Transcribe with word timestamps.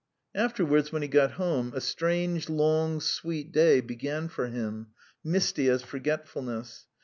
Afterwards, 0.33 0.91
when 0.91 1.03
he 1.03 1.07
got 1.07 1.33
home, 1.33 1.73
a 1.75 1.79
strange, 1.79 2.49
long, 2.49 2.99
sweet 3.01 3.51
day 3.51 3.81
began 3.81 4.29
for 4.29 4.47
him, 4.47 4.87
misty 5.23 5.69
as 5.69 5.83
forgetfulness. 5.83 6.87